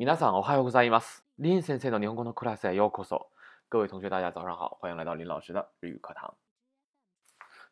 [0.00, 1.24] 皆さんおはようございます。
[1.38, 3.28] 林先生の日本語のクラスへようこそ。
[3.68, 6.34] 各位同学，大家早上好，欢迎来到林老师的日语课堂。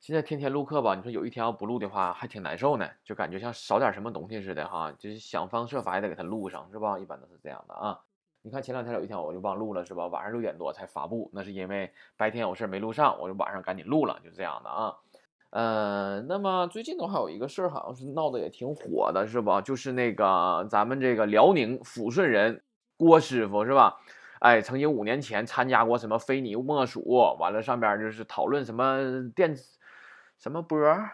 [0.01, 6.99] 现在天天录课吧，你说有一天要不录的话，还挺难受呢，就感觉像少点什么东西似的哈，就是想方设法也得给它录上，是吧？
[6.99, 8.01] 一般都是这样的啊。
[8.43, 10.07] 你看前两天有一天我就忘录了，是吧？
[10.07, 14.95] 晚上六点多才发布，那是因为白天有事没录上，我就晚上赶紧录了，就这样的啊。
[15.52, 19.60] 呃，那么最近的话，有一个事儿好像是闹得也挺火的，是吧？
[19.62, 22.62] 就是那个咱们这个辽宁抚顺人
[22.98, 23.98] 郭师傅，是吧？
[24.40, 27.02] 哎，曾经五年前参加过什么非你莫属，
[27.40, 29.56] 完了上边就是讨论什么电
[30.38, 31.12] 什么波儿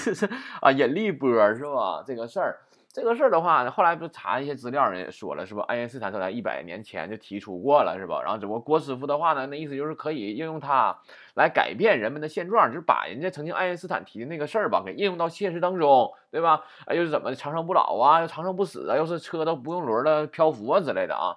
[0.60, 2.02] 啊，引力波是吧？
[2.06, 2.60] 这个事儿。
[2.94, 5.64] 这个事儿的话，后来不查一些资料，人也说了，是吧？
[5.66, 8.22] 爱因斯坦早在一百年前就提出过了，是吧？
[8.22, 10.96] 然后只不过郭师傅的话呢，那意思就是可以应用它
[11.34, 16.62] 来改变人们的现状，就是把人家曾经爱因斯坦提的那个事儿吧，给应用到现实当中，对吧？
[16.86, 21.34] 哎，又是怎么长生不老啊，又长生不死啊，又是车都不用轮的漂浮啊之类的啊。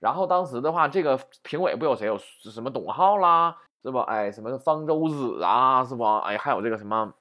[0.00, 4.02] 然后当时的话，这个评委不有谁有什么董浩啦，是吧？
[4.02, 6.18] 哎，什么方舟子啊，是吧？
[6.26, 7.14] 哎，还有这个什么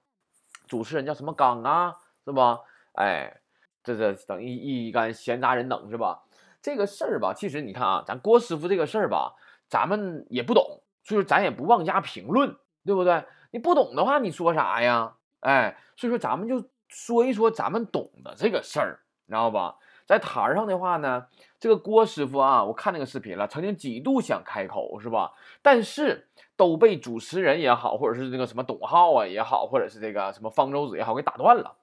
[0.67, 2.59] 主持人叫什么刚啊，是吧？
[2.95, 3.37] 哎。
[3.83, 6.23] 这这等于一干闲杂人等是吧？
[6.61, 9.33] 这个事儿吧，其实你看啊，咱郭师傅这个事儿吧，
[9.69, 13.23] 咱们也不懂，所以说咱也不妄加评论，对不对？
[13.51, 15.15] 你不懂的话，你说啥呀？
[15.39, 19.77] 哎，所以说咱们就说一说咱们懂的这个事儿，知道吧？
[20.05, 21.27] 在台上的话呢，
[21.59, 25.31] 这个郭师傅啊，我看那个视频了，曾经几度想开口，是吧？
[25.61, 31.77] 但是都被主持人也好，或者是那个什么董浩啊也好，或者是这个什么方舟子也好，给打断了。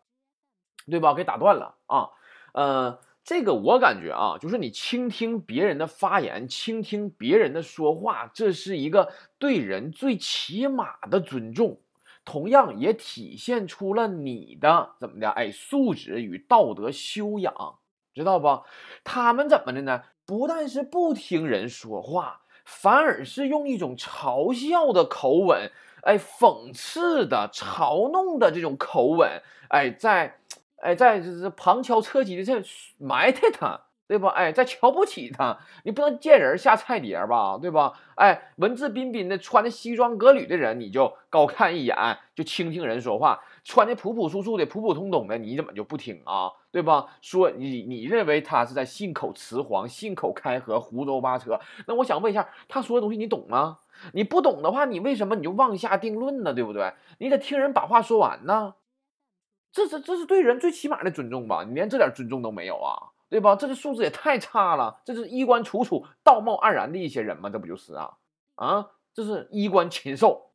[0.90, 1.14] 对吧？
[1.14, 2.10] 给打断了啊，
[2.52, 11.80] 呃，这个我感觉啊，就是你倾听别人的发言，倾听别人的说话，这是一个对人最起码的尊重，
[12.24, 15.28] 同样也体现出了你的怎么的？
[15.30, 17.52] 哎，素质与道德修养，
[18.14, 18.62] 知道不？
[19.02, 20.04] 他们怎么的呢？
[20.24, 30.38] 不但是不听人说话，反而是用一种嘲笑的口吻，哎，讽刺的、嘲弄的这种口吻，哎，在。
[30.86, 32.62] 哎，在就是旁敲侧击的在
[32.96, 34.28] 埋汰他，对吧？
[34.28, 37.92] 哎，在瞧不起他，你不能见人下菜碟吧，对吧？
[38.14, 41.96] 哎，文质彬彬的穿的西装革履的人，你就高看一眼，
[42.36, 46.52] 就倾听人说话；穿的朴朴素素的、普普通通的，你怎么就不听啊？
[46.70, 47.08] 对吧？
[47.20, 51.58] 说你你认为他是在信口雌黄、信口开河、胡诌八扯？
[51.88, 53.78] 那我想问一下，他说的东西你懂吗？
[54.12, 56.54] 你不懂的话，你为什么你就妄下定论呢？
[56.54, 56.92] 对不对？
[57.18, 58.74] 你得听人把话说完呢。
[59.76, 61.62] 这是这是对人最起码的尊重吧？
[61.62, 62.96] 你连这点尊重都没有啊，
[63.28, 63.54] 对吧？
[63.54, 67.50] 这个素质也太差了，这是衣冠楚楚、道貌岸然的一些人吗？
[67.50, 68.14] 这不就是啊？
[68.54, 70.52] 啊，这是衣冠禽兽，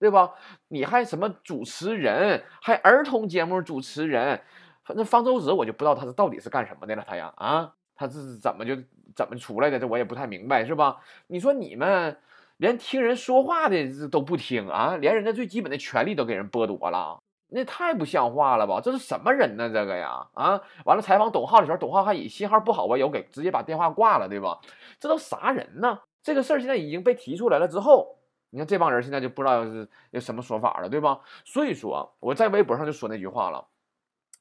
[0.00, 0.32] 对吧？
[0.66, 4.42] 你还什么主持人，还儿童节目主持人？
[4.82, 8.74] 反正方舟子我就不知道他是到底是干什么的了，他呀啊，他这是怎么就
[9.14, 9.78] 怎么出来的？
[9.78, 10.96] 这我也不太明白，是吧？
[11.28, 12.18] 你说你们
[12.56, 17.22] 连听人说话的都不听啊，连人家最基本的权利都给人剥夺了。
[17.50, 18.80] 那太不像话了吧？
[18.82, 19.70] 这是什么人呢？
[19.72, 24.60] 这个呀，啊，完了采访董浩的时候，董浩还以信号不好吧，有给直接把电话挂了，对吧？
[25.00, 26.00] 这都啥人呢？
[26.22, 28.18] 这个事儿现在已经被提出来了之后，
[28.50, 31.20] 你看这帮人现在就不知道是有什么说法了，对吧？
[31.44, 33.66] 所以说我在微博上就说那句话了：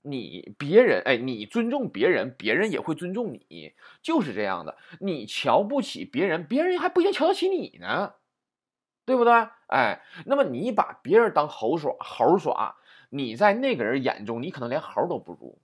[0.02, 4.76] 你别人哎，你尊重别人，别人也会尊重你，就是这样的。
[5.00, 8.16] 你瞧不起别人，别人还不一定瞧得起你呢，
[9.06, 9.32] 对不对？
[9.68, 12.76] 哎，那么你把别人当猴耍，猴耍。
[13.10, 15.60] 你在那个人眼中，你可能连猴都不如，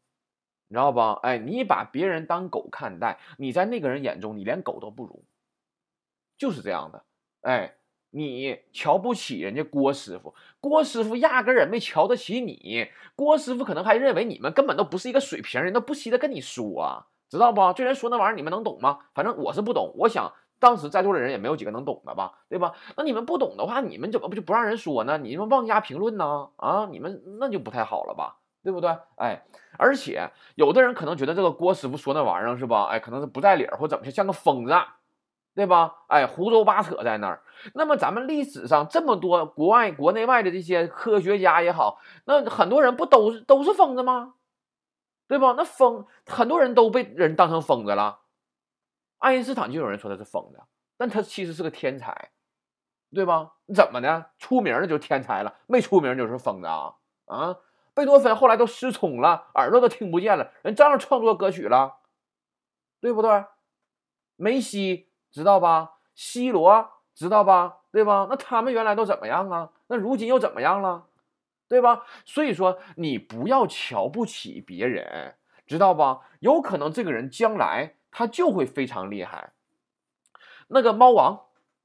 [0.68, 1.20] 你知道吧？
[1.24, 5.24] 哎，你把别人当狗看待，你在那个人眼中，你连狗都不如，
[6.38, 7.04] 就是这样的。
[7.42, 7.76] 哎，
[8.12, 17.74] 你瞧不起人家郭师傅，郭师傅压根儿也没瞧得起你，郭师傅可能还认为你们根本都不是一个水平，人都不稀得跟你说，知道不？
[17.74, 19.00] 这人说那玩意儿，你们能懂吗？
[19.14, 20.34] 反正我是不懂，我想。
[20.64, 22.72] 当时在座的人也没有几个能懂的吧，对吧？
[22.96, 25.18] 那你们不懂的话，你们怎么不就不让人说呢？
[25.18, 26.48] 你们妄加评论呢？
[26.56, 28.98] 啊，你们那就不太好了吧，对不对？
[29.18, 29.44] 哎，
[29.78, 32.86] 而且有的人可能觉得这个郭师傅说那玩意儿是吧？
[32.86, 34.74] 哎，可能是不在理儿或怎么像个疯子，
[35.54, 35.96] 对吧？
[36.08, 37.42] 哎，胡诌八扯在那儿。
[37.74, 44.36] 那么咱们历史上这么多国外、国内外的这些科学家也好，那很多人不都是都是疯子吗？
[45.28, 45.56] 对吧？
[45.58, 48.20] 那疯很多人都被人当成疯子了。
[49.24, 50.62] 爱因斯坦就有人说他是疯子，
[50.98, 52.32] 但他其实是个天才，
[53.16, 53.54] 对吧？
[53.68, 54.32] 你怎么的？
[54.38, 56.96] 出名了就是天才了，没出名就是疯子啊！
[57.28, 57.56] 啊，
[57.94, 62.00] 贝多芬后来都失聪了，耳朵都听不见了，人照样创作歌曲了，
[63.00, 63.46] 对不对？
[64.36, 67.78] 梅西知道吧？C 罗知道吧？
[67.94, 68.28] 对吧？
[68.30, 69.72] 那他们原来都怎么样啊？
[69.88, 71.06] 那如今又怎么样了？
[71.70, 72.04] 对吧？
[72.26, 76.28] 所以说，你不要瞧不起别人，知道吧？
[76.42, 77.96] 有可能这个人将来。
[78.14, 79.52] 他就会非常厉害。
[80.68, 81.42] 那个猫王，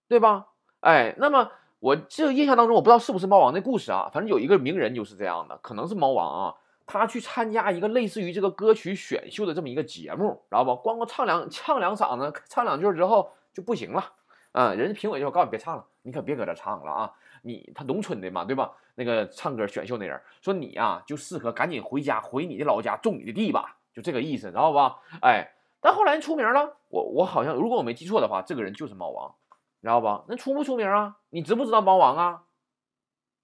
[0.06, 0.46] 对吧？
[0.80, 6.54] 哎，那么我这个印象当中，我不知道是不是猫王的故事啊，反正有一个名人就是这样的，可能是猫王啊。
[6.86, 10.76] 他去参加一个类似于这个歌曲选秀的这么一个节目，知道不？
[10.76, 14.12] 光光唱两唱两嗓子，唱两句之后就不行了。
[14.52, 17.12] 啊，人家评委就告诉你别唱了，你可别搁这唱了啊！
[17.42, 18.72] 你他农村的嘛，对吧？
[18.94, 24.96] 那个唱歌选秀那人说你呀就适合赶紧回家，回你的老家种你的地吧，就这个意思，知道吧？
[25.20, 25.46] 哎，
[25.80, 29.34] 但后来出名了，我我好像如果我没记错的话，这个人就是猫王，
[29.80, 30.24] 你知道吧？
[30.28, 31.16] 那出不出名啊？
[31.30, 32.44] 你知不知道猫王啊？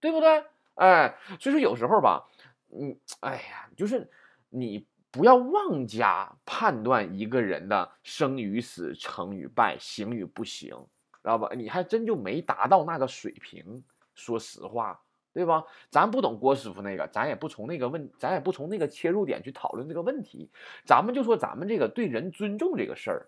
[0.00, 0.44] 对不对？
[0.74, 2.28] 哎，所以说有时候吧。
[2.72, 4.10] 嗯，哎呀，就是
[4.48, 10.74] 你不要妄加判断一个人的生与死、成与败、行与不行，
[11.22, 11.48] 知道吧？
[11.54, 13.84] 你还真就没达到那个水平。
[14.14, 15.00] 说实话，
[15.34, 15.64] 对吧？
[15.90, 20.48] 咱不懂郭师傅那个，咱也不从那个问，咱也不从那个切入点去讨论这个问题。
[20.86, 23.26] 咱们就说咱们这个对人尊重这个事儿，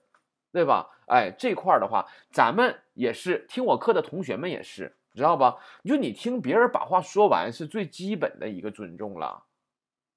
[0.53, 0.89] 对吧？
[1.07, 4.97] 哎，这块儿的话，咱们也是听我课的同学们也是。
[5.15, 5.57] 知道吧？
[5.83, 9.45] 就你听别人把话说完，是最基本的一个尊重了，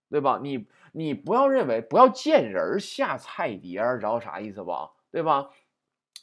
[0.10, 0.42] 对吧？
[0.44, 4.74] 你你不要认为不要见人下菜碟儿，知道啥意思不？
[5.10, 5.52] 对吧？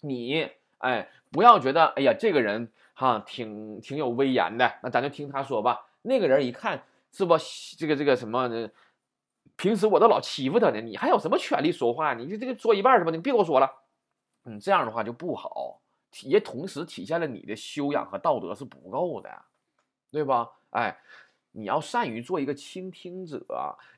[0.02, 5.86] 你哎，不要觉得哎呀，这个人哈挺挺有威严的，那咱就听他说吧。
[6.00, 6.82] 那个人一看
[7.12, 7.36] 是不
[7.76, 8.48] 这个这个什么，
[9.56, 12.14] 平时我都老欺负他呢，你还有什么权利说话？
[12.14, 13.10] 你就这个说一半是吧？
[13.10, 13.70] 你别给我说了，
[14.44, 15.80] 嗯，这样的话就不好。
[16.22, 19.30] 也同时体现了你的修养和道德是不够的，
[20.10, 20.50] 对吧？
[20.70, 20.96] 哎，
[21.52, 23.44] 你要善于做一个倾听者，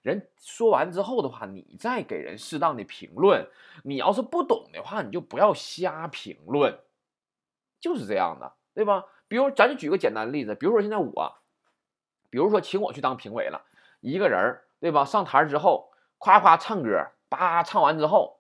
[0.03, 3.47] 人说完之后的话，你再给人适当的评论。
[3.85, 6.77] 你要是不懂的话，你就不要瞎评论，
[7.79, 9.07] 就是这样的，对吧？
[9.27, 11.35] 比如，咱就举个简单的例子，比如说现在我，
[12.31, 13.61] 比如说请我去当评委了，
[14.01, 15.05] 一个人，对吧？
[15.05, 18.39] 上台之后，夸夸唱歌，叭唱完之后，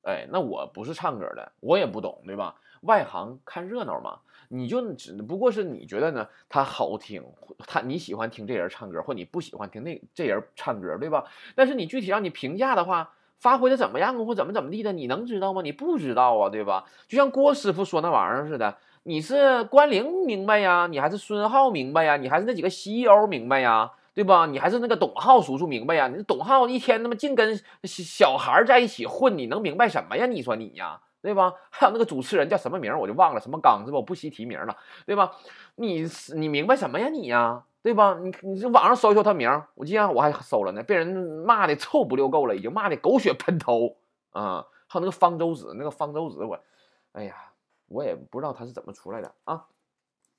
[0.00, 2.54] 哎，那我不是唱歌的，我也不懂，对吧？
[2.80, 7.22] 外行看热闹嘛，你就只不过是你觉得呢，他好听，
[7.66, 11.26] 他你喜欢听这人唱歌，或你不喜欢听那这人唱歌，对吧？
[11.54, 15.60] 但是你具体让你评价的话，发挥的怎么样，或怎么怎么地的，你能知道吗？
[15.60, 16.86] 你不知道啊，对吧？
[17.06, 24.46] 就像郭师傅说那玩意儿似的，你是关凌明白呀，你还是孙浩明白呀，你还是那几个 CEO 明白呀，对吧？
[24.46, 26.08] 你还是那个董浩叔叔明白呀？
[26.08, 30.26] 你董浩一天他妈净跟小孩在一起混，你能明白什么呀？
[30.26, 31.00] 你说你呀？
[31.22, 31.52] 对吧？
[31.70, 33.98] 还有那个主持人叫什么名我就忘了，什么刚是吧？
[33.98, 34.76] 我不惜提名了，
[35.06, 35.30] 对吧？
[35.76, 36.04] 你
[36.34, 37.62] 你明白什么呀你呀？
[37.84, 38.18] 对吧？
[38.20, 41.06] 你你这网上搜一搜他名我记得我还搜了呢，被人
[41.46, 43.94] 骂的臭不溜够了，已经骂的狗血喷头
[44.32, 44.66] 啊！
[44.88, 46.58] 还有那个方舟子，那个方舟子我，
[47.12, 47.36] 哎呀，
[47.88, 49.66] 我也不知道他是怎么出来的啊。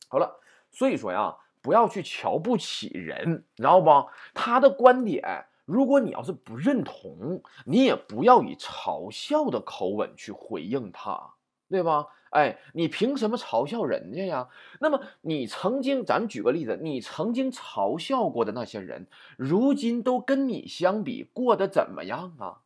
[0.09, 0.39] 好了，
[0.71, 4.09] 所以说呀，不要去瞧不起人，知道不？
[4.33, 5.45] 他的观点。
[5.65, 11.33] 如果你要是不认同，你也不要以嘲笑的口吻去回应他，
[11.67, 12.07] 对吧？
[12.29, 14.50] 哎，你凭什么嘲笑人家呀？
[14.79, 19.07] 那么你曾经，咱们举个例子，你曾经嘲笑过的那些人，
[19.38, 22.61] 如今都跟你相比过得怎么样啊？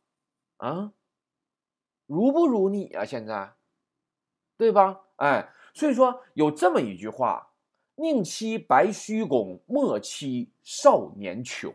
[0.58, 0.92] 啊，
[2.06, 3.04] 如不如你啊？
[3.04, 3.54] 现在，
[4.56, 5.00] 对吧？
[5.16, 7.50] 哎，所以说有这么一句话：
[7.96, 11.72] 宁欺白须公，莫欺少年穷。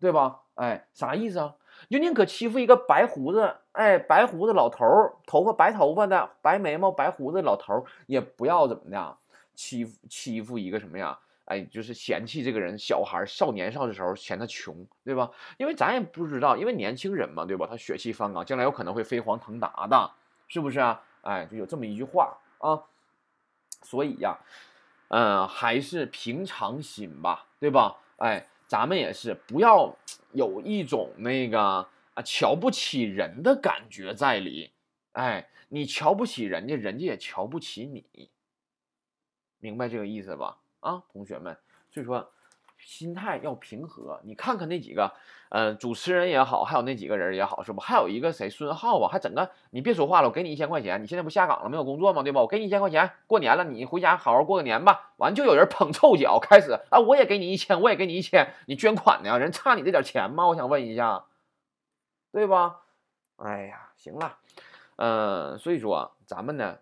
[0.00, 0.42] 对吧？
[0.54, 1.56] 哎，啥意思啊？
[1.90, 4.86] 就宁可欺负一个白胡子，哎，白胡子老头，
[5.26, 9.16] 头发白头发的，白眉毛白胡子老头，也不要怎么的
[9.56, 11.18] 欺负欺负一个什么呀？
[11.46, 15.28] 哎，就是嫌弃这个人小孩少年少的时候嫌他穷，对吧？
[15.56, 17.66] 因为咱也不知道，因为年轻人嘛，对吧？
[17.68, 20.12] 他血气方刚，将来有可能会飞黄腾达的，
[20.46, 21.02] 是不是啊？
[21.28, 22.82] 哎，就有这么一句话啊。
[23.82, 24.38] 所以呀，
[25.08, 27.96] 嗯，还是平常心吧，对吧？
[28.16, 28.46] 哎。
[28.68, 29.96] 咱们也是不要
[30.32, 31.58] 有一种那个
[32.12, 34.70] 啊瞧不起人的感觉在里，
[35.12, 38.28] 哎，你瞧不起人家，人家也瞧不起你，
[39.58, 40.58] 明白这个意思吧？
[40.80, 41.56] 啊，同学们，
[41.88, 42.30] 所以说。
[42.88, 45.12] 心态要平和，你看看那几个，
[45.50, 47.82] 呃，主持人也好，还有那几个人也好，是不？
[47.82, 52.22] 还有一个谁，孙浩啊，还整个，你别说话了，我给你一千块钱，你现在不下岗了，没有工作吗？
[52.22, 52.40] 对吧？
[52.40, 55.12] 我给你一千块钱，过年了，你回家好好过个年吧。
[55.18, 59.38] 完就有人捧臭脚，开始啊，我也给你一千，我也给你一千，你捐款呢？
[59.38, 60.46] 人差你这点钱吗？
[60.46, 61.26] 我想问一下，
[62.32, 62.80] 对吧？
[63.36, 64.38] 哎呀，行了，
[64.96, 66.78] 嗯，所以说咱们呢，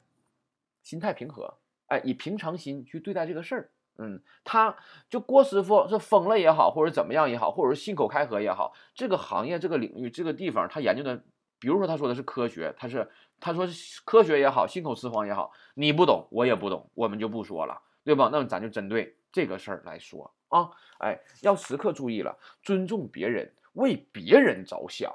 [0.85, 1.55] 心态平和，
[1.89, 3.71] 哎，以平常心去对待这个事儿。
[3.99, 4.77] 嗯，他
[5.09, 11.17] 就郭师傅是疯了也好，或者怎么样也好，或者是信口开河也好，这个行业、这个领域、这个地方，他研究的，
[11.59, 13.11] 比如说他说的是科学，他是
[13.41, 13.67] 他说
[14.05, 18.29] 科学也好，信口雌黄也好，你不懂，我也不懂，我们就不说了，对吧？
[18.31, 25.11] 那么咱就针对这个事儿来说啊，哎，要时刻注意了，尊重别人，为别人着想，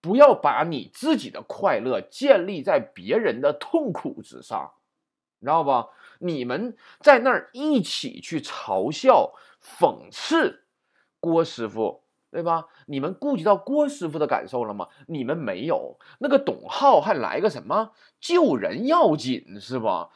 [0.00, 4.72] 不要把你自己的快乐建立在别人的痛苦之上，
[5.40, 5.88] 知道吧？
[6.18, 10.64] 你们在那儿一起去嘲笑、讽刺
[11.20, 12.66] 郭师傅，对吧？
[12.86, 14.88] 你们顾及到郭师傅的感受了吗？
[15.06, 15.98] 你们没有。
[16.18, 20.10] 那个董浩还来个什么救人要紧是吧？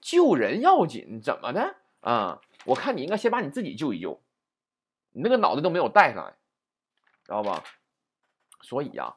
[0.00, 2.40] 救人要紧，怎么的啊？
[2.64, 4.20] 我看你应该先把你自己救一救，
[5.12, 6.34] 你那个脑袋都没有带上来，
[7.24, 7.64] 知道吧？
[8.60, 9.16] 所以呀，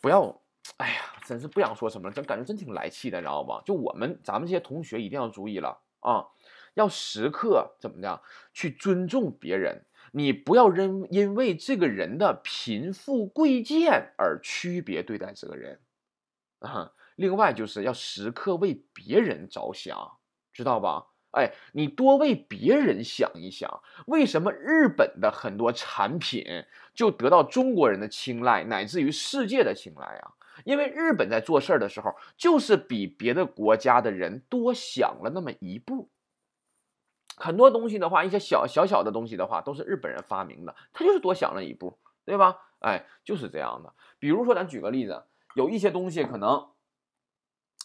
[0.00, 0.40] 不要，
[0.78, 3.62] 哎呀，真是不想说什么了，真感觉真挺来气的，你知道吧？
[3.64, 6.26] 就我们咱们这些同学一定要注意了啊，
[6.74, 8.20] 要时刻怎么的
[8.52, 15.78] 去尊重别人，你不要因因为这个人的贫富贵贱而区别对待这个人
[16.58, 16.90] 啊。
[17.14, 20.18] 另外就是要时刻为别人着想，
[20.52, 21.06] 知道吧？
[21.30, 26.44] 哎，你多为别人想一想，为什么日本的很多产品
[26.92, 30.32] 就得到中国人的青睐，乃至于世界的青睐啊？
[30.64, 36.08] 因为日本在做事儿的时候，就是比别的国家的人多想了那么一步。
[37.36, 42.58] 很多东西的话，一些小小小的东西的话，都是日本人发明的，他就是多想了一步，对吧？
[42.80, 43.94] 哎，就是这样的。
[44.18, 46.68] 比如说，咱举个例子，有一些东西可能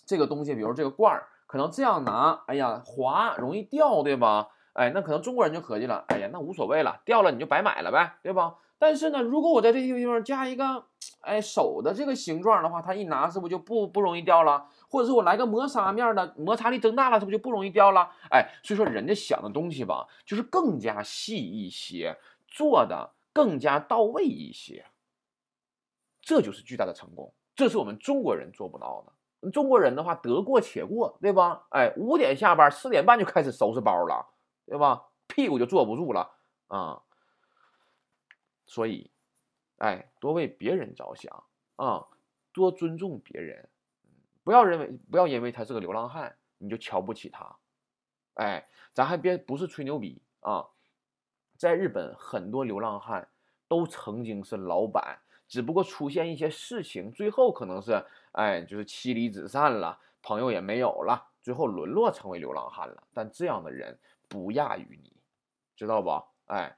[0.05, 1.29] 这个东西，比如这个罐儿。
[1.48, 4.50] 可能这样拿，哎呀，滑容易掉，对吧？
[4.74, 8.55] 哎，那可能中国人就合计了，哎呀，那无所谓了，掉了你就白买了呗，对吧？
[8.86, 10.86] 但是呢，如果我在这个地方加一个，
[11.22, 14.63] 哎，手的这个形状的话，它一拿是不是就不不容易掉了？
[14.88, 18.12] 或者是我来个磨砂面的，摩擦力增大了，是不是就不容易掉了？
[18.30, 22.15] 哎，所以说人家想的东西吧，就是更加细一些，
[22.48, 24.86] 做的更加到位一些，
[26.22, 29.50] 这就是巨大的成功，这是我们中国人做不到的。
[29.50, 31.65] 中国人的话得过且过，对吧？
[31.72, 34.27] 哎，五点下班，四点半就开始收拾包了，
[34.68, 35.06] 对吧？
[35.25, 36.30] 屁股就坐不住了
[36.68, 37.01] 啊！
[38.65, 39.10] 所以，
[39.77, 41.43] 哎，多为别人着想
[41.75, 42.05] 啊，
[42.51, 43.69] 多尊重别人，
[44.43, 47.55] 不要认为不要因为他是个流浪汉你就瞧不起他。
[48.36, 50.67] 哎，咱还别不是吹牛逼啊，
[51.57, 53.29] 在日本很多流浪汉
[53.67, 55.19] 都曾经是老板。
[55.48, 63.03] 只不过出现一些事情，最后可能是，哎，就是妻离子散了，朋友也没有了，最后沦落成为流浪汉了。
[63.13, 65.13] 但这样的人不亚于你，
[65.75, 66.10] 知道不？
[66.48, 66.75] 哎，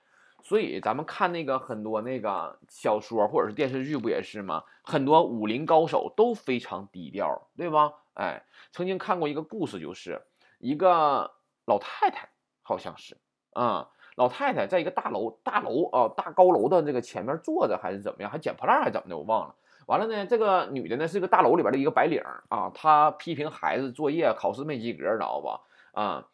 [0.47, 4.63] 所以咱们看那个很多那个小说或者是电视剧，不也是吗？
[4.81, 7.91] 很多武林高手都非常低调，对吧？
[8.13, 10.25] 哎，曾经看过一个故事，就是
[10.59, 11.29] 一个
[11.65, 12.29] 老太太，
[12.61, 13.17] 好像是，
[13.51, 13.89] 啊。
[14.15, 19.55] 老太太在一个大楼大楼啊大高楼的这个前面坐着还是怎么样，还捡破烂还怎么的，我忘了。
[19.85, 25.59] 完了呢，这个女的呢是个大楼里边的一个白领啊，她批评孩子作业考试没及格，知道吧？
[25.91, 26.27] 啊，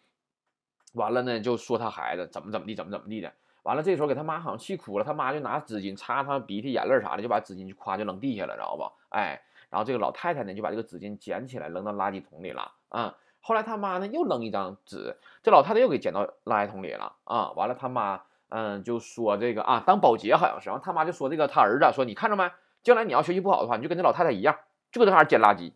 [0.93, 3.33] 完了呢就说她孩子怎么怎么地，怎么怎么地的。
[3.63, 8.91] 完了这时候给他妈好像气哭了，他妈就拿纸巾擦他鼻涕眼泪啥的，就把纸巾就夸就扔地下了，知道吧？
[9.09, 13.15] 哎，然后这个老太太呢就把这个纸巾捡起来扔到垃圾桶里了啊。
[13.41, 17.51] 后来他妈呢又扔一张纸，这老太太又给捡到垃圾桶里了啊！
[17.57, 22.49] 完了他妈嗯就说这个啊当保洁好像是，然后他妈就说这个他儿子说你看着没，
[22.83, 24.57] 将来你要学习不好的话，你就跟这老太太一样，
[24.91, 25.75] 就搁这哈捡垃圾，知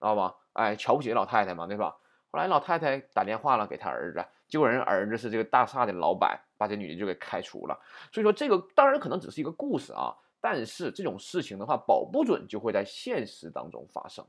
[0.00, 0.36] 道吧？
[0.54, 1.96] 哎，瞧不起老太太嘛，对吧？
[2.30, 7.78] 后来老太太打电话了给他儿子，结果人儿子是这个大厦的老板，把这女的就给开除了。
[8.12, 14.24] 所以说这个当然可能只是一个故事啊，但是这种事情的话，保不准就会在现实当中发生，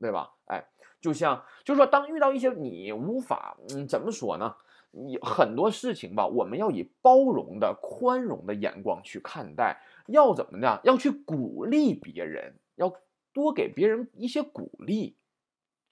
[0.00, 0.32] 对吧？
[0.46, 0.64] 哎。
[1.02, 4.54] 就像，就是说，当遇到一些你无法，嗯，怎么说呢？
[4.92, 10.78] 你很多事情吧，我们要以包容的、宽容的眼光去看待，要怎么呢？
[10.84, 12.94] 要去鼓励别人，要
[13.32, 15.16] 多给别人一些鼓励，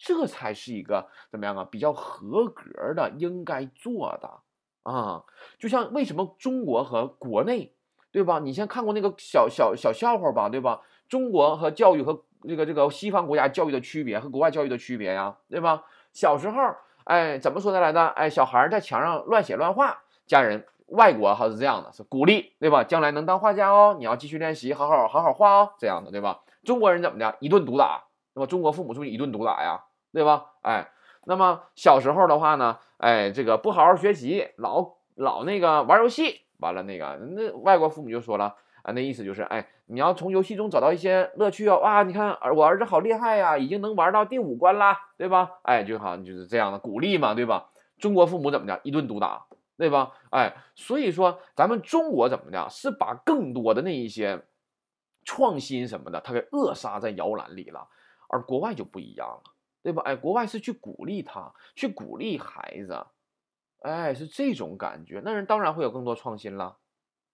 [0.03, 1.69] 这才是一个怎么样啊？
[1.71, 4.41] 比较合格的应该做的
[4.83, 5.23] 啊。
[5.59, 7.75] 就像为什么中国和国内，
[8.11, 8.39] 对吧？
[8.39, 10.81] 你先看过那个小小小笑话吧，对吧？
[11.09, 12.25] 中国和教育和。
[12.49, 15.85] 这个这个西方国家教育的区别和国外教育的区别呀，对吧？
[16.15, 16.59] 小时候，
[17.05, 18.03] 哎，怎么说的来着？
[18.07, 22.83] 哎，小孩在墙上乱写乱画，家人外国还是这样的，是鼓励，对吧？
[22.83, 26.41] 将来能当画家哦，你要继续练习，好好好好画哦，这样的，对吧？
[26.65, 27.37] 中国人怎么的？
[27.41, 29.85] 一顿毒打，那么中国父母是不是一顿毒打呀？
[30.13, 30.53] 对吧？
[30.63, 30.91] 哎，
[31.25, 38.57] 那么小时候的话呢，哎，这个不好好学习，老老那个玩游戏，完了那个那外国父母就说了。
[38.83, 41.79] 啊，那意思就是，哎，你要从游戏中找到一些乐趣哦。
[41.81, 45.51] 哇，你看我儿子好厉害呀，已经能玩到第五关啦，对吧？
[45.65, 47.69] 哎，就好像就是这样的鼓励嘛，对吧？
[47.99, 49.45] 中国父母怎么的，一顿毒打，
[49.77, 50.13] 对吧？
[50.31, 54.41] 哎，所以说咱们中国怎么的，是把更多的那一些
[55.27, 57.87] 创新什么的，他给扼杀在摇篮里了，
[58.31, 59.43] 而国外就不一样了，
[59.83, 60.03] 对吧？
[60.05, 63.07] 哎，国外是去鼓励他，去鼓励孩子，
[63.83, 66.77] 哎，是这种感觉，那人当然会有更多创新了，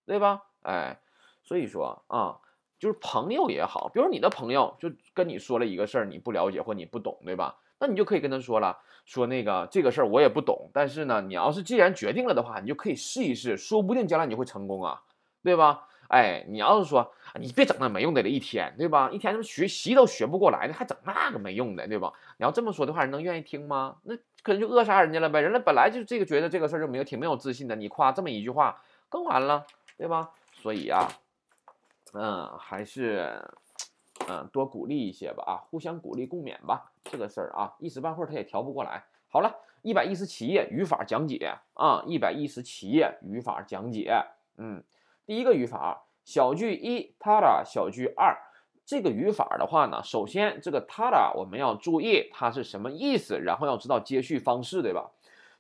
[0.04, 0.42] 对吧？
[0.62, 1.00] 哎。
[1.48, 2.40] 所以说啊，
[2.76, 7.56] 就是朋友也好，比如你的朋友就跟你说了一个事儿，你不了解或你不懂，对吧？
[7.78, 15.00] 那你就可以跟他说了，说那个这个事儿我也不懂，但是呢，你要是既然决定了的话，你就可以试一试，说不定将来你会成功啊，
[15.44, 15.86] 对吧？
[16.08, 19.10] 哎，你要是说你别整那没用的了，一天，对吧？
[19.10, 22.12] 一天他妈学习都学不过来呢，还整那个没用的，对吧？
[22.38, 23.96] 你要这么说的话，人能愿意听吗？
[24.04, 25.40] 那可能就扼杀人家了呗。
[25.40, 29.66] 人家本来就这个觉得这个事儿就没有挺没有自信的，你夸这么一句话，更完了，
[29.98, 30.30] 对吧？
[30.52, 31.08] 所以啊，
[32.14, 33.42] 嗯，还是
[34.28, 36.92] 嗯多鼓励一些吧，啊，互相鼓励共勉吧。
[37.04, 39.04] 这个事儿啊，一时半会儿他也调不过来。
[39.28, 44.14] 好了，一百一十七页语法讲解啊，一百一十七页语法讲解，
[44.56, 44.82] 嗯。
[45.26, 48.38] 第一个语法，小句一，tada，小句二，
[48.84, 55.10] 这个语法的话呢，首先这个 tada 我们要注意它是什么意思，然后要知道接续方式，对吧？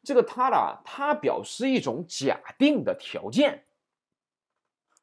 [0.04, 3.64] 这个 tada 它表示一种假定的条件，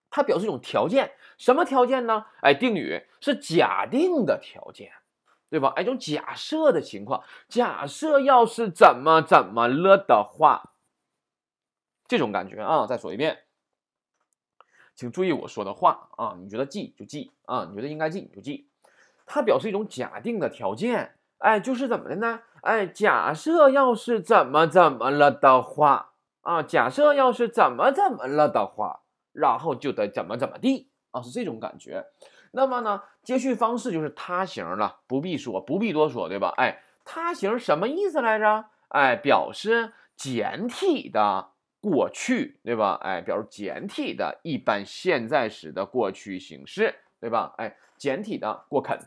[0.09, 2.25] 它表示一种条件，什么条件呢？
[2.39, 4.93] 哎，定语是假定的条件，
[5.49, 5.73] 对吧？
[5.75, 10.71] 哎，一种假设的情况，假设要是怎么怎么了的话，
[12.07, 13.42] 这种感觉啊，再说一遍。
[14.95, 16.35] 请注意我说的话啊！
[16.39, 18.67] 你觉得记就记啊，你觉得应该记你就记。
[19.25, 22.41] 它表示一种假定的条件，哎，就是怎么的呢？
[22.61, 32.05] 哎，假设要是怎么怎么了的话啊，假设要是怎么怎么了的话，然后就得怎么怎么地啊，是这种感觉。
[32.51, 36.53] 那么呢，接续方式就是他形了，不必说，不必多说，对吧？
[36.57, 38.65] 哎，他形什么意思来着？
[38.89, 41.52] 哎，表示简体的。
[41.83, 42.97] 过去对吧？
[43.03, 47.53] 哎，表示简体的一般现在时的过去形式，对吧？
[47.57, 48.97] 哎，简体的过肯，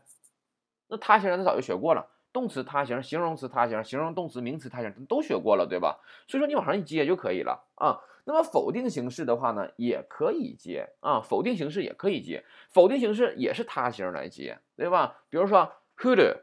[0.89, 5.99] 那他形咱早就学过了，动词他形、形容词他形、形容动词、名词他形都学过了，对吧？
[6.29, 7.99] 所以说你往上一接就可以了啊。
[8.27, 15.17] 那么否定形式的话呢，也可以接啊，否定形式也可以接，否定形式也是他形来接，对吧？
[15.31, 16.37] 比如说 could。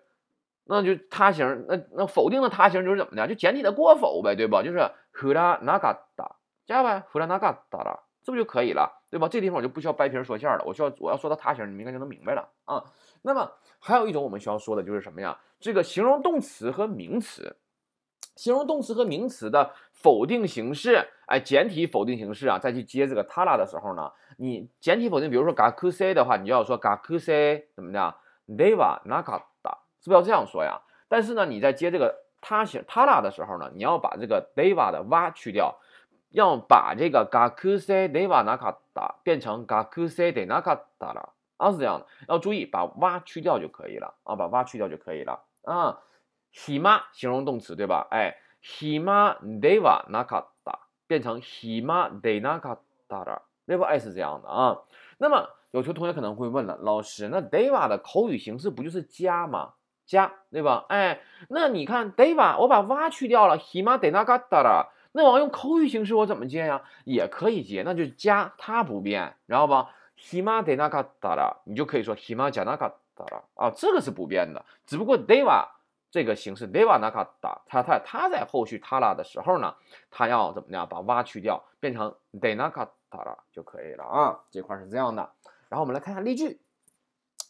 [0.65, 3.27] 那就他形，那那否定的他形就是怎么的？
[3.27, 4.63] 就简体的过否呗，对吧？
[4.63, 4.79] 就是
[5.13, 9.29] 弗拉纳嘎达，加呗，弗拉纳嘎达啦，这不就可以了，对吧？
[9.29, 12.83] 这地方我就不需要掰皮说馅了，我需要我要说到他形，你们应该就能明白了啊、
[13.21, 15.39] 那么还有一种我们需要说的就是什么呀？
[15.59, 17.57] 这个形容动词和名词，
[18.35, 28.15] 形容动词和名词的否定形式，哎，简体否定形式啊，再去接这个他啦的时候呢，你简体否定，比如说嘎库塞的话，你就要说嘎库塞怎么的，
[28.57, 29.01] 对吧？
[29.05, 30.81] 纳嘎达，是不是要这样说呀？
[31.07, 35.79] 但是呢，你在接这个他写他拉的时候呢，你要把这个 deva 的哇去掉，
[36.29, 42.05] 要把这个 gakuse deva nakata 变成 gakuse de nakata 了啊，是这样的。
[42.27, 45.97] 要注意把哇去掉就可以了啊，把哇去掉就可以了啊。
[46.53, 48.07] hima 形容动词对吧？
[48.11, 53.87] 哎，hima deva nakata 变成 hima de nakata 了，对吧？
[53.87, 54.77] 哎，是这样的啊。
[55.17, 59.73] 那么有些同学可能会问了，老师，那 deva 的口语形式不就是加吗？
[60.05, 60.85] 加对吧？
[60.89, 66.81] 哎，那你看 deva，我把哇去掉了，hima de nakata 了，那我要用口语形式我怎么接呀？
[67.05, 72.91] 也可以接，那就加它不变，然后吧，hima de nakata 了，你就可以说 hima ja nakata
[73.31, 75.67] 了啊，这个是不变的，只不过 deva
[76.11, 79.73] 这个形式 deva naka 达它它它在后续它拉的时候呢，
[80.11, 80.87] 它要怎么样？
[80.87, 85.27] 把哇去掉，变成 de nakata 了就可以了啊，这块是这样的。
[85.69, 86.59] 然后我们来看一下例句，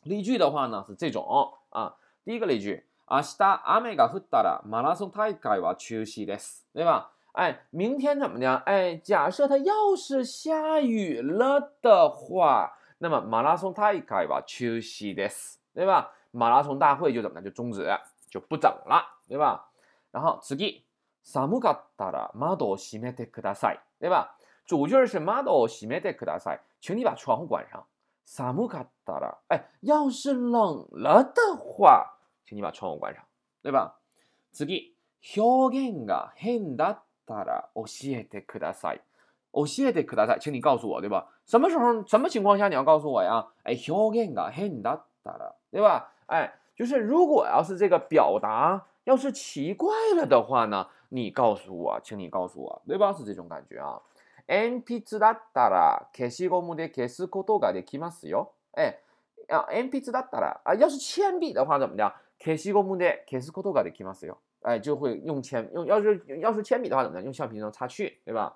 [0.03, 7.10] 例句的话呢是这种啊，第一个例句，明日雨が降ったら马拉松大会は中止です，对吧？
[7.32, 8.56] 哎，明天怎么的？
[8.66, 16.12] 哎，假设它要是下雨了的话，那么马拉松大会は中止です，对吧？
[16.32, 17.48] 马拉松大会就怎么的？
[17.48, 17.86] 就终止，
[18.28, 19.70] 就不整了，对吧？
[20.10, 20.82] 然后次句，
[21.22, 24.34] 寒かったら窓を閉めてください，对吧？
[24.66, 27.84] 主句是窓を閉めてください，请你把窗户关上。
[28.24, 33.24] 萨姆卡达拉，哎，要是冷了的话，请你把窗户关上，
[33.62, 33.94] 对吧？
[34.52, 34.66] 次
[35.20, 39.00] 表現が変だったら教えてください。
[39.50, 41.26] 教えてください，请你告诉我，对吧？
[41.46, 43.46] 什么时候、什么情况下你要告诉我呀？
[43.64, 46.12] 哎，表現が変だったら，对吧？
[46.26, 53.12] 哎，就是如果要是这个表达要是奇怪了的话呢，你告诉我，请你告诉我，对吧？
[53.12, 54.00] 是这种感觉啊。
[54.47, 58.53] 鉛筆だったら消しゴムで消すことができますよ。
[58.75, 58.99] 哎，
[59.49, 62.13] 啊，鉛筆だったら啊，要是铅笔的话怎么的？
[62.39, 64.37] 消しゴムで消すことができますよ。
[64.61, 67.23] 哎，就会用铅用，要是要是铅笔的话怎么的？
[67.23, 68.53] 用橡皮能擦去，对吧？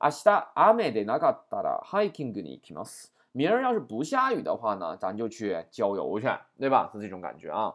[0.00, 3.12] 明日雨でなかったらハイキングに行きます。
[3.32, 6.26] 明儿要是不下雨的话呢，咱就去郊游去，
[6.58, 6.90] 对吧？
[6.92, 7.74] 是这种感觉啊。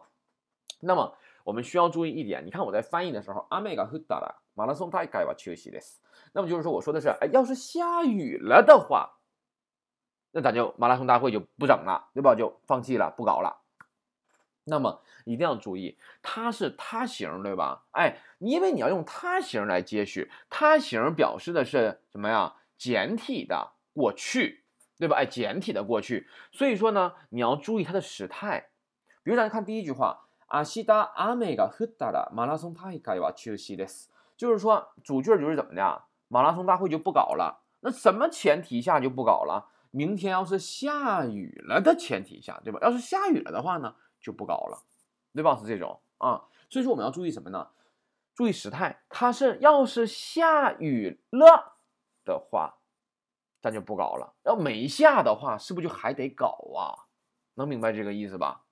[0.80, 5.99] 那么我们需要注意一点，你看我在翻译的时候，雨が降ったら马拉松大会は中止です。
[6.33, 9.19] 那么就是说，我说的是，哎，要是下雨了的话，
[10.31, 12.35] 那咱就马拉松大会就不整了，对吧？
[12.35, 13.61] 就放弃了，不搞了。
[14.65, 17.83] 那么一定要注意，它是他形，对吧？
[17.91, 22.55] 哎，因为你要用他形来接续，他形表示的是什么呀？
[22.77, 24.63] 简体的过去，
[24.97, 25.17] 对吧？
[25.17, 28.69] 哎，简体的过去，所以说呢，你要注意它的时态。
[29.21, 33.85] 比如咱看第一句话，阿西达阿美嘎赫达的马拉松大会要取消的，
[34.38, 37.64] 就是说主句就是怎么的，马拉松大会就不搞了。
[37.80, 39.68] 那什么前提下就不搞了？
[39.90, 42.78] 明天要是下雨了的前提下，对吧？
[42.82, 43.94] 要是下雨了的话呢？
[44.20, 44.82] 就不搞了，
[45.34, 45.56] 对吧？
[45.56, 47.68] 是这种啊，所以说我们要注意什么呢？
[48.34, 51.76] 注意时态，它是要是下雨了
[52.24, 52.78] 的话，
[53.60, 57.08] 咱就不搞了；要没下的话，是不是就还得搞啊？
[57.54, 58.62] 能明白这个意思吧？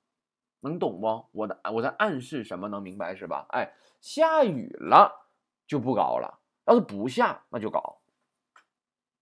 [0.61, 1.27] 能懂不？
[1.33, 2.69] 我的我在暗示什么？
[2.69, 3.47] 能明白是吧？
[3.49, 5.26] 哎，下雨了
[5.68, 8.00] 就不搞了，要是不下那就搞，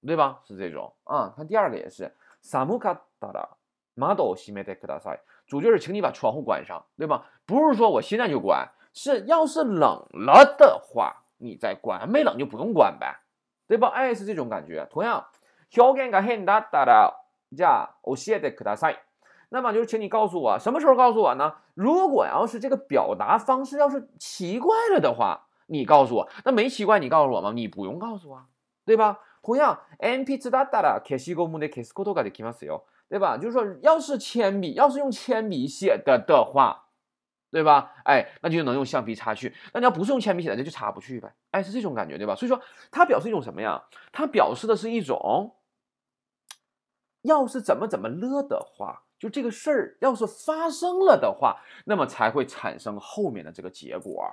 [0.05, 0.39] 对吧？
[0.45, 1.33] 是这种啊。
[1.35, 3.49] 看第二个也是，サムカタラ
[3.95, 5.19] 窓を閉めてください。
[5.45, 7.25] 主句是，请你把窗户关上，对吧？
[7.45, 13.19] 不是说我现在就关，是要是冷了的话，你再关；没冷就不用关呗，
[13.67, 13.89] 对吧？
[13.89, 14.87] 哎，是这种感觉。
[14.89, 15.25] 同样，
[15.71, 17.13] 表現が変だったら
[17.51, 18.99] じゃあ教えてください。
[19.49, 21.55] 那么就是，请你告诉我，什么时候告诉我呢？
[21.73, 26.29] 如果要是这个表达方式要是奇怪了的话， 你告诉我。
[26.45, 27.51] 那没奇怪，你告诉我吗？
[27.53, 28.45] 你不用告诉我，
[28.85, 29.19] 对吧？
[29.41, 32.83] 同样，鉛筆だったら消しゴムで消すことができますよ。
[33.09, 33.39] 对吧？
[33.39, 36.89] 就是说，要是铅笔，要是用铅笔写的的话，
[37.49, 37.93] 对吧？
[38.05, 39.55] 哎，那就能用橡皮擦去。
[39.73, 41.33] 那你要不是用铅笔写的，那就擦不去呗。
[41.49, 42.35] 哎，是这种感觉，对吧？
[42.35, 43.83] 所以说，它表示一种什么呀？
[44.11, 45.55] 它表示的是一种，
[47.23, 54.29] 要是怎么怎么了的话，就这个事儿要是发生了的话，那么才会产生后面的这个结果，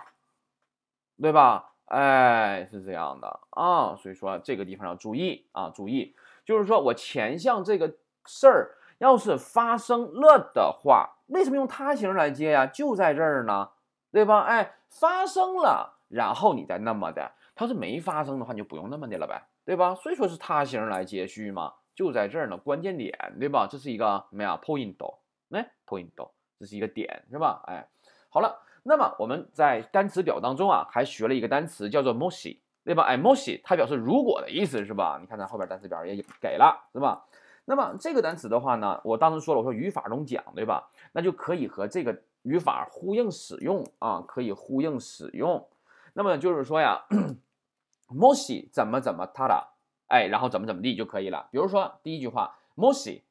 [1.22, 1.74] 对吧？
[1.86, 3.96] 哎，是这样的啊。
[3.96, 7.94] 所以说，这个地方要注意啊，注意，就是说我前项这个。
[8.28, 12.68] 事儿要是发生了的话，为什么用他形来接呀？
[12.68, 13.72] 就在这儿呢，
[14.12, 14.42] 对吧？
[14.42, 17.32] 哎，发生了，然后你再那么的。
[17.56, 19.96] 它是没发生的话，你就不用那么的了呗，对吧？
[19.96, 23.68] 所以说是他形来接续嘛，就在这儿呢，关键点，对吧？
[23.68, 24.96] 这是一个什么呀？point，
[25.50, 26.12] 哎，point，
[26.60, 27.64] 这是一个点，是吧？
[27.66, 27.90] 哎，
[28.30, 33.03] 好了，那么我们在单词表当中啊，还学了一个单词叫做 moshi，对吧？
[33.05, 35.19] 哎，moshi 它表示如果的意思是吧？
[35.21, 37.25] 你看咱后边单词表也给了，是吧？
[37.65, 40.89] 那么这个单词的话呢，我当时说了，我说语法中讲，对吧？
[41.13, 45.67] 那就可以和这个语法呼应使用啊，可以呼应使用。
[46.15, 47.03] 那么就是说呀，
[48.09, 49.75] もし怎么怎么他了，
[50.07, 51.49] 哎，然后怎么怎么地就可以了。
[51.51, 53.23] 比如说第一句话，もし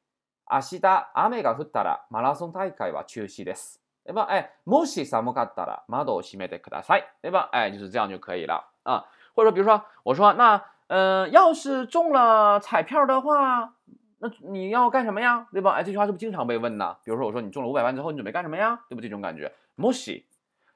[0.48, 0.78] 明日
[1.14, 4.26] 雨が降ったらマラソン大会は中止です， 对吧？
[4.28, 7.48] 哎，もし寒かったら窓を閉めてください，对吧？
[7.52, 9.04] 哎，就是这样就可以了啊。
[9.34, 13.72] 或者比如说我说那嗯，要是中了彩票的话。
[14.18, 15.46] 那你要干什么呀？
[15.52, 15.72] 对吧？
[15.72, 16.96] 哎，这句话是不是经常被问呢？
[17.04, 18.80] 比如说，我说你中了五百万之后，你准备干什么呀？
[18.88, 19.02] 对不？
[19.02, 19.52] 这种感觉。
[19.76, 20.24] もし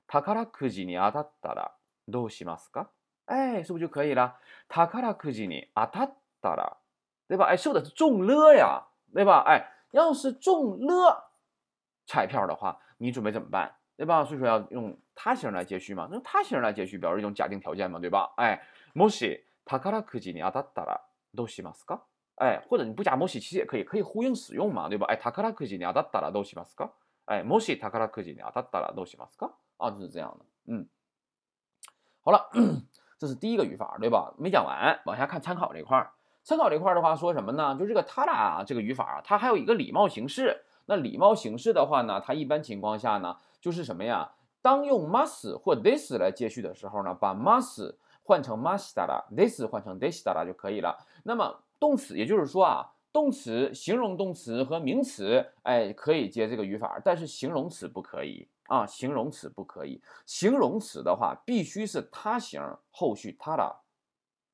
[0.07, 1.73] 宝くじに当たったら
[2.07, 2.89] どうしますか？
[3.25, 4.35] 哎，是不是就可以了？
[4.69, 6.13] 宝くじに当たっ
[6.43, 6.77] たら，
[7.29, 7.47] 对吧？
[7.47, 8.83] 哎，说的是中了呀，
[9.15, 9.43] 对吧？
[9.47, 11.31] 哎，要是中了
[12.07, 13.73] 彩票的话， 你准备怎么办？
[13.97, 14.25] 对吧？
[14.25, 18.33] 所以说要用他形来接续嘛，用他形来接续表示一种假定条件嘛，对吧？
[18.37, 18.59] 哎，
[18.95, 21.03] もし宝くじに当たったら
[21.35, 22.01] どうしますか？
[22.37, 25.07] 哎，或者你不加もし其实也可以，可以呼应使用嘛，对吧？
[25.07, 26.93] 哎，宝くじに当たったらどうしますか？
[27.27, 29.53] 哎，もし宝くじに当たったらどうしますか？
[29.77, 30.47] 啊，就是这样的。
[30.73, 30.89] 嗯，
[32.23, 32.49] 好了，
[33.19, 34.33] 这是第一个语法，对吧？
[34.39, 36.11] 没讲完，往下看参考这块儿。
[36.43, 37.77] 参考这块儿的话说什么呢？
[37.79, 40.65] 就这个它俩这个语法啊，它还有一个礼貌形式。
[40.86, 44.32] 那礼貌形式的话呢，它一般情况下呢，就是什么呀？
[44.62, 50.98] 当用 must 或 this 来接续的时候呢，把 must 换成 must 啦，this 换成 this 啦就可以了。
[51.24, 60.02] 那么动词，也就是说啊，动词、形容动词和名词，哎，可以接这个语法，但是形容词不可以啊，形容词不可以。
[60.26, 63.76] 形容词的话，必须是他形后续他的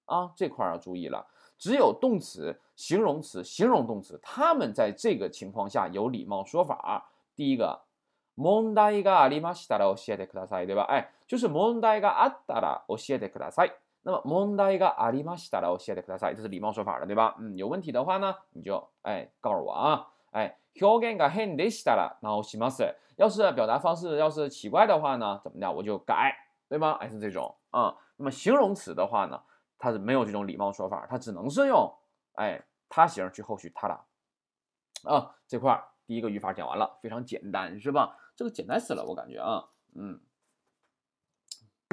[0.05, 1.25] 啊，这块要注意了。
[1.60, 7.10] 只有动词、形容词、形容动词，他们在这个情况下有礼貌说法。
[7.34, 7.80] 第一个，
[8.36, 10.82] 問題がありましたら教えてください，对吧？
[10.84, 13.72] 哎，就是問題があったら教えてください。
[14.04, 17.34] 那么問題がありましたら教えてください，这是礼貌说法了，对吧？
[17.38, 20.06] 嗯，有问题的话呢，你就哎告诉我啊。
[20.32, 22.94] 哎，表現が変でしたら直します。
[23.16, 26.34] 要是表达方式要是奇怪的话呢，怎么的我就改，
[26.68, 26.92] 对吧？
[27.00, 27.96] 哎，是这种啊。
[28.18, 29.40] 那么形容词的话呢，
[29.80, 31.92] 它是没有这种礼貌说法，它只能是用
[32.34, 34.04] 哎他形去后续他了
[35.04, 35.34] 啊。
[35.46, 38.16] 这块第一个语法讲完了，非常简单，是吧？
[38.36, 40.20] 这个简单死了，我感觉啊，嗯，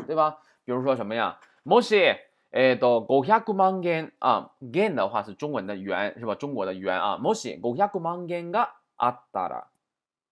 [0.06, 0.40] 对吧？
[0.66, 1.40] 比如说什么呀？
[1.66, 2.18] もし、
[2.52, 6.36] 哎，到五百万元啊，元的话是中文的元是吧？
[6.36, 7.18] 中国的元啊。
[7.18, 9.68] もし五百万元があったら，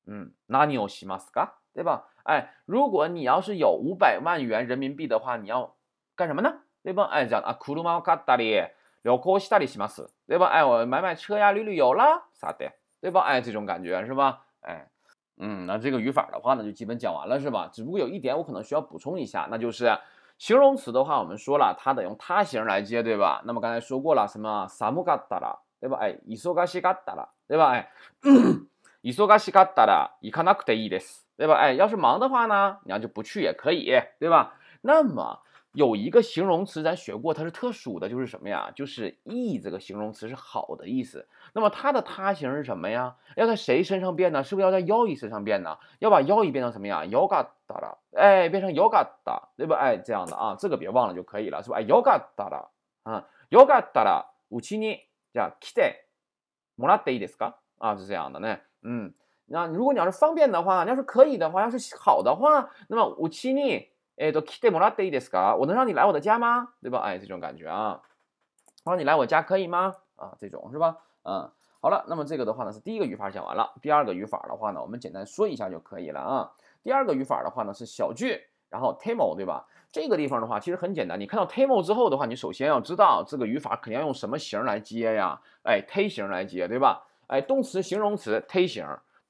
[0.05, 1.53] 嗯，何をしますか？
[1.73, 2.03] 对吧？
[2.23, 5.75] 哎，如果你要是有五百万元人民币的话，你要
[6.15, 6.61] 干什么呢？
[6.85, 7.03] 对吧？
[7.11, 8.67] 哎，讲啊，車を買ったり、
[9.03, 10.47] 旅行したりします，对吧？
[10.47, 13.21] 哎，我买买车呀，旅旅游啦，啥的，对吧？
[13.21, 14.45] 哎，这种感觉是吧？
[14.61, 14.87] 哎，
[15.37, 17.69] 嗯，那这个语法的话呢，就基本讲完了是吧？
[17.71, 19.97] 只不过有一点我可能需要补充一下，那就是
[20.37, 23.41] 形容词的话，我们说了它得用他形来接，对吧？
[23.45, 25.97] 那么刚才说过了，什么寒かったら，对吧？
[25.99, 27.71] 哎，忙しかったら，对吧？
[27.71, 27.89] 哎，
[29.03, 31.55] 忙しかったら行かなくていいです，对吧？
[31.55, 34.53] 哎，要是忙的话呢，你要就不去也可以，对吧？
[34.81, 35.39] 那么。
[35.75, 38.71] 有一个形容词咱学过，它是特殊的，就是什么呀？
[38.75, 41.27] 就是 e 这个形容词是好的意思。
[41.53, 43.15] 那么它的他形是什么呀？
[43.35, 44.43] 要在谁身上变呢？
[44.43, 45.77] 是不是要在腰一身上变呢？
[45.99, 47.05] 要把腰一变成什么呀？
[47.05, 49.77] 腰嘎达了，哎，变成腰嘎达，对吧？
[49.77, 51.77] 哎，这样的啊，这个别忘了就可以了，是吧？
[51.77, 52.69] 哎，腰嘎达了
[53.03, 54.27] 啊，腰嘎达了。
[54.49, 54.99] 武器呢？
[55.33, 55.95] 叫 kite，
[56.77, 57.53] もらっていいですか？
[57.77, 58.59] 啊，是这样的呢。
[58.81, 59.13] 嗯，
[59.45, 63.15] 那如果你要是方便的话，你要是可以的话，要是好的话，那么
[64.17, 64.27] 武器呢？
[64.27, 65.55] 哎，都 kite mo la day ですか？
[65.55, 66.69] 我能让你来我的家吗？
[66.81, 66.99] 对吧？
[66.99, 68.01] 哎，这种感觉啊，
[68.85, 69.95] 让你来我家可以吗？
[70.15, 70.97] 啊，这种是吧？
[71.23, 71.49] 嗯，
[71.81, 73.73] 好了，那么这个的话呢是第一个语法讲完了。
[73.81, 76.51] 第二个语法的话呢，我们简单说一下就可以了啊。
[76.83, 79.65] 第二个语法的话呢是小句，然后 temo 对吧？
[79.91, 85.39] 这个地方的话其实很简单，你看到 temo 之后的话，你首先要知道这个语法肯定要用什么形来接呀？
[85.63, 87.03] 哎，t 形来接，对吧？
[87.27, 88.85] 哎，动词、形容词 t 形。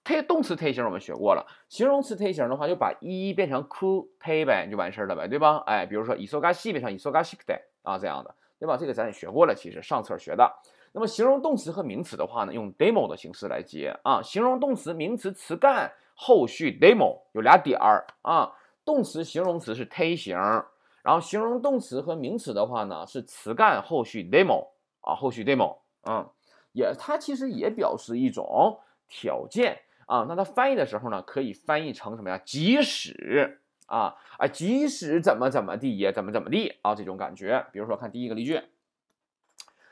[0.06, 5.64] T 动词 t 型我们学过了，形容词 t 型的话就把一变成 ku t 呗，就完事儿了呗，对吧？
[5.66, 8.76] 哎，比如说 isogashi 变成 isogashi k 啊这样的，对吧？
[8.76, 10.48] 这个咱也学过了，其实上册学的。
[10.92, 14.22] 那么形容动词和名词的话呢，用 demo 的形式来接啊。
[14.22, 18.52] 形容动词、名词词干后续 demo 有俩点儿啊。
[18.84, 20.36] 动词、形容词是 t 型，
[21.02, 24.68] 然后形容动词和名词的话呢是词干后续 demo
[25.00, 26.24] 啊，后续 demo 嗯，
[26.70, 29.80] 也它其实也表示一种条件。
[30.07, 32.37] 啊，那它翻译的时候呢，可以翻译成什么呀？
[32.43, 37.65] 即使啊，啊，即使怎么怎么地也怎么怎么地啊，这种感觉。
[37.71, 38.61] 比如说看第一个例句，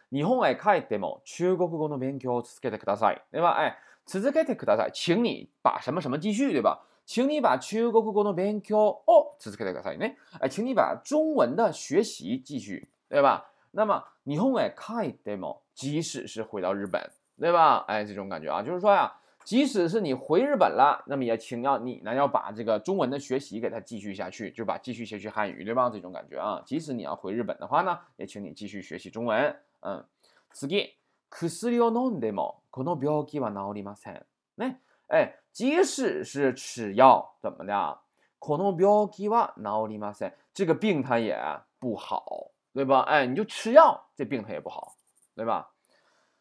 [0.10, 3.56] 日本へ帰っても中国語の勉強を続けてください，对吧？
[3.58, 6.82] 哎，続けてください，请你把什么什么继续，对吧？
[7.06, 10.14] 请你把中国語の勉強を続けてください呢？
[10.42, 13.46] 哎，请你把中文的学习继续，对吧？
[13.72, 17.86] 那么日本へ帰っても，即使是回到日本，对吧？
[17.88, 19.14] 哎，这种感觉啊，就是说呀。
[19.46, 25.90] 即使是你回日本了，那么也请要你呢要把这个中文的学习给它继续下去，就把继续学习汉语，对吧？
[25.90, 29.56] 这种感觉啊，即使你要回日本的话呢，也请你继续学习中文。
[29.82, 30.06] 嗯，
[30.54, 30.68] 次，
[31.32, 34.24] 薬を飲んでもこの病気は治りません。
[34.56, 34.76] 那
[35.08, 37.98] 哎，即使是吃药，怎么的？
[38.40, 40.34] この病気は治りません。
[40.54, 41.36] 这个病它也
[41.80, 43.02] 不好，对吧？
[43.08, 44.96] 哎，你就吃药，这病它也不好，
[45.36, 45.72] 对吧？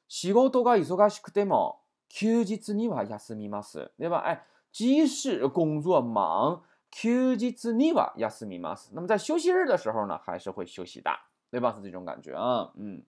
[0.08, 1.80] 仕事が忙しくても
[2.12, 4.16] 休日には休みます，对吧？
[4.18, 8.90] 哎，即使工作忙，休日には休みます。
[8.94, 11.10] 那么在休息日的时候呢，还是会休息的，
[11.50, 11.72] 对吧？
[11.72, 13.02] 是这种感觉啊，嗯。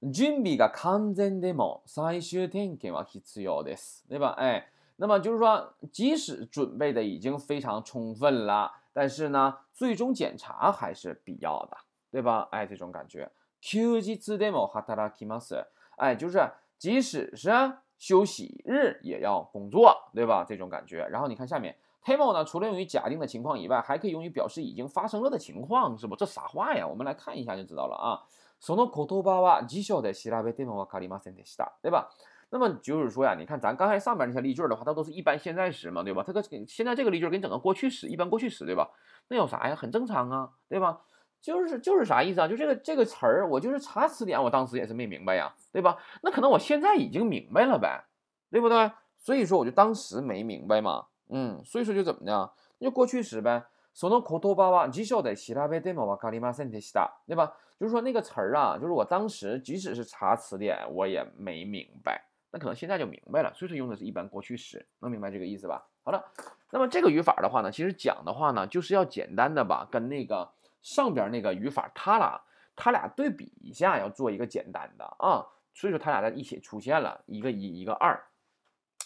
[0.00, 4.34] 準備が完全でも最終点検は必要です，对吧？
[4.38, 11.76] 哎，那么就是说，即使准备的已经非常充分了，但是呢，最终检查还是必要的，
[12.10, 12.48] 对吧？
[12.52, 13.30] 哎，这种感觉。
[13.60, 15.66] 休日でも働きます，
[15.98, 16.50] 哎，就是。
[16.80, 17.50] 即使是
[17.98, 20.44] 休息日也要工作，对吧？
[20.46, 21.06] 这种感觉。
[21.10, 26.14] 然后你看下面，temo 呢，除了用于假定的情况以外，还可以用于表示已经发生了的情况，是不？
[26.14, 26.86] 这啥话呀？
[26.86, 28.22] 我们来看一下就知道了啊。
[28.58, 32.08] その言葉は辞書で調べてもわかりませんでした，对吧？
[32.48, 36.22] 那么就是说呀，你看咱刚才上边那些例句的话，它都是一般现在时嘛，对吧？
[36.22, 38.88] 它个现在这个例句给你整个过去时，一般过去时，对吧？
[39.28, 39.74] 那有啥呀？
[39.74, 41.00] 很正常啊，对吧？
[41.40, 42.48] 就是就是啥意思啊？
[42.48, 45.96] 就这个这个词儿，我就是查词典，我当时也是没明白呀，对吧？
[46.22, 48.04] 那可能我现在已经明白了呗，
[48.50, 48.90] 对不对？
[49.18, 53.64] 所以说我就当时没明白嘛，嗯，所以说就怎么的，那就过去时呗。
[53.94, 57.52] その言葉は辞書で調べてもわかりませんでした，对吧？
[57.78, 62.24] 就是说那个词儿啊，就是我当时即使是查词典，我也没明白。
[62.50, 65.86] 那可能现在就明白了，所以说用的是一般过去时，能明白这个意思吧？
[66.02, 66.24] 好了，
[66.70, 70.50] 那么这个语法的话呢，其实讲的话呢，就是要简单的吧，跟那个。
[70.81, 72.41] 上边那个语法，它俩
[72.75, 78.23] 它俩对比一下，要做一个简单的啊，所以说它俩在一起出现了一个一，一个二，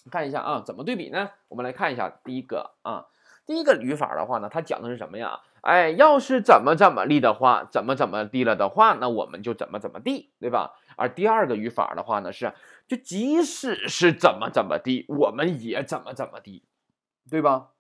[0.10, 1.32] 看一下啊，怎么对比呢？
[1.50, 3.08] 我们来看一下第一个啊，
[3.46, 5.42] 第一个语法的话呢，它讲的是什么呀？
[5.62, 10.76] 哎，要是怎么怎么地的话，怎么怎么地了的话，那我们就怎么怎么地，对吧？
[10.96, 12.54] 而第二个语法的话呢，是
[12.88, 16.64] 就即使是怎么怎么地，我们也怎么怎么地，
[17.30, 17.72] 对吧？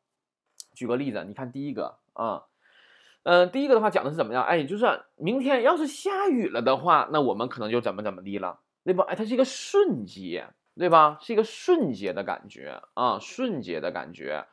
[0.73, 2.45] 举个例子，你看第一个啊。
[3.25, 4.43] 嗯，第一个的话讲的是怎么样？
[4.43, 4.85] 哎，就是
[5.15, 9.03] 明天要是下雨了的话，那我们可能就怎么怎么地了，对吧？
[9.07, 11.17] 哎，它是一个瞬间，对吧？
[11.19, 14.45] 是一个瞬间的感觉啊，瞬间的感觉。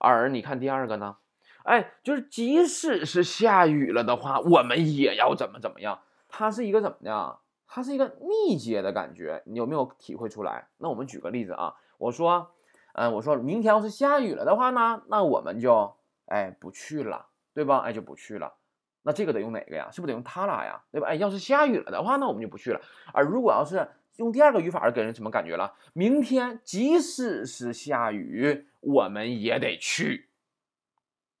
[0.00, 1.16] 而你看第二个呢？
[1.62, 6.00] 哎，就是即使是下雨了的话，我们也要怎么怎么样？
[6.28, 7.38] 它是一个怎么样？
[7.68, 8.16] 它是一个
[8.48, 10.66] 逆接的感觉，你有没有体会出来？
[10.78, 12.50] 那我们举个例子啊，我说，
[12.94, 15.94] 嗯，我说明天要是下雨了的话呢，那我们就
[16.26, 17.26] 哎不去了，
[17.58, 17.78] 对吧？
[17.78, 18.54] 哎就不去了。
[19.02, 19.90] 那这个得用哪个呀？
[19.90, 20.80] 是不是得用他俩呀？
[20.92, 21.08] 对吧？
[21.08, 22.80] 哎，要是下雨了的话，那我们就不去了。
[23.12, 23.84] 而如果要是
[24.18, 25.74] 用第二个语法，给人什么感觉了？
[25.92, 30.28] 明天即使是下雨，我们也得去，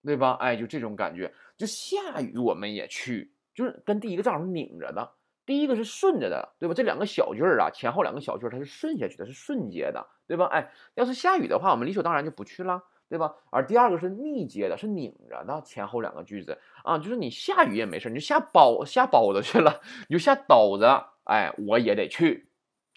[0.04, 0.32] 对吧？
[0.40, 5.12] 哎，就这种感觉，就下雨我们也去，就是跟第一个正好是拧着的。
[5.46, 6.74] 第一个是顺着的，对吧？
[6.74, 10.46] 这两个小句儿啊，前后两个小句儿它是顺下去的，是顺接的，对吧？
[10.46, 13.34] 哎，要是下雨的话，我们理所当然就不去了，对吧？
[13.50, 20.84] 而第二个是逆接的，是拧着的，前后两个句子啊，就是你下雨也没事，你就下包下包子去了，你就下刀子，
[21.24, 22.48] 哎，我也得去，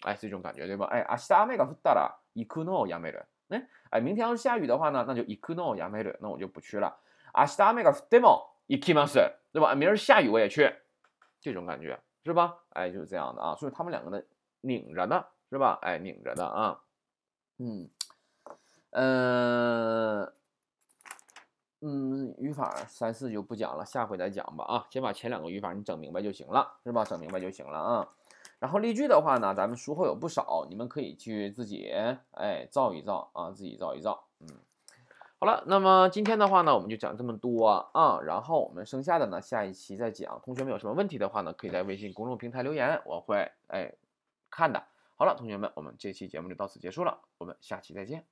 [0.02, 0.86] 哎，这种感觉，对吧？
[0.86, 6.96] 哎，阿西达梅嘎夫达拉伊库诺亚梅勒，哎哎，明天要是下雨的话呢，那就伊库诺亚梅勒，那我就不去了。
[7.32, 9.20] 阿西达梅嘎夫德莫伊基马斯，
[9.52, 9.74] 对吧？
[9.74, 10.72] 明儿下雨我也去，
[11.40, 11.98] 这种感觉。
[12.24, 12.56] 是吧？
[12.68, 14.22] 哎，就是这样的啊，所以他们两个呢
[14.60, 15.76] 拧着的，是吧？
[15.82, 16.78] 哎，拧着的啊，
[17.58, 17.90] 嗯，
[18.92, 20.32] 嗯，
[21.80, 27.04] 嗯，语法三四就不讲了，下回再讲吧啊，先把前两个语法你整明白就行了，是吧？
[27.04, 28.08] 整明白就行了啊。
[28.58, 31.90] 然后例句的话呢，咱们书后有不少，你们可以去自己
[32.32, 34.46] 哎造一造啊，自己造一造，嗯。
[35.40, 40.40] 好了，那么今天的话呢，我们就讲这么多啊，然后我们剩下的呢，下一期再讲。
[40.44, 43.92] 同学们有什么问题的话呢，可以在微信公众平台留言，我会哎
[44.50, 44.84] 看的。
[45.16, 48.24] 好了，同学们，我们这期节目就到此结束了，我们下期再见。